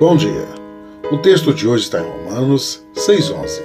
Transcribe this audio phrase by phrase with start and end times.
[0.00, 0.48] Bom dia.
[1.12, 3.62] O texto de hoje está em Romanos 6:11.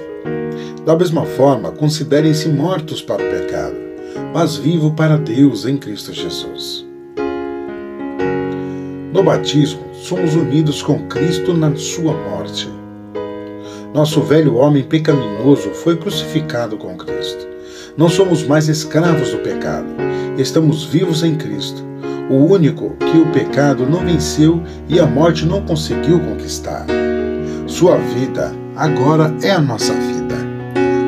[0.86, 3.74] Da mesma forma, considerem-se mortos para o pecado,
[4.32, 6.86] mas vivos para Deus em Cristo Jesus.
[9.12, 12.70] No batismo, somos unidos com Cristo na sua morte.
[13.92, 17.44] Nosso velho homem pecaminoso foi crucificado com Cristo.
[17.96, 19.88] Não somos mais escravos do pecado.
[20.38, 21.90] Estamos vivos em Cristo
[22.30, 26.86] o único que o pecado não venceu e a morte não conseguiu conquistar.
[27.66, 30.36] Sua vida agora é a nossa vida.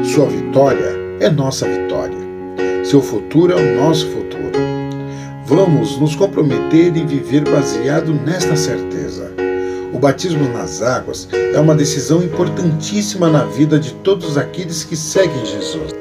[0.05, 2.19] Sua vitória é nossa vitória.
[2.83, 4.33] Seu futuro é o nosso futuro.
[5.47, 9.33] Vamos nos comprometer em viver baseado nesta certeza.
[9.93, 15.47] O batismo nas águas é uma decisão importantíssima na vida de todos aqueles que seguem
[15.47, 15.93] Jesus.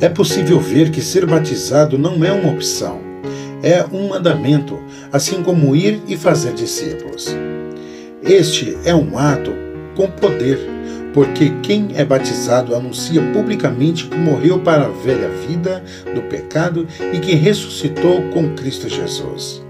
[0.00, 3.05] É possível ver que ser batizado não é uma opção
[3.62, 4.78] é um mandamento,
[5.12, 7.34] assim como ir e fazer discípulos.
[8.22, 9.52] Este é um ato
[9.94, 10.58] com poder,
[11.12, 15.82] porque quem é batizado anuncia publicamente que morreu para a velha vida
[16.14, 19.64] do pecado e que ressuscitou com Cristo Jesus.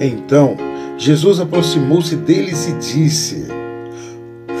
[0.00, 0.56] Então,
[0.96, 3.46] Jesus aproximou-se deles e disse: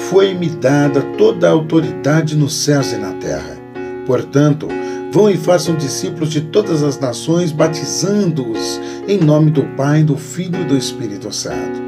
[0.08, 3.58] Foi-me dada toda a autoridade nos céus e na terra.
[4.06, 4.68] Portanto,
[5.12, 10.60] Vão e façam discípulos de todas as nações, batizando-os em nome do Pai, do Filho
[10.60, 11.80] e do Espírito Santo,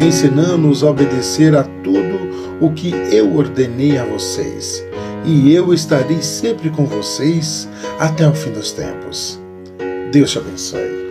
[0.00, 2.24] ensinando-os a obedecer a tudo
[2.60, 4.82] o que eu ordenei a vocês.
[5.26, 9.40] E eu estarei sempre com vocês até o fim dos tempos.
[10.10, 11.03] Deus te abençoe.